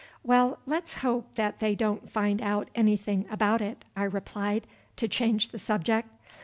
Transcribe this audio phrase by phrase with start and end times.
[0.23, 5.49] "Well, let's hope that they don't find out anything about it," I replied, to change
[5.49, 6.09] the subject.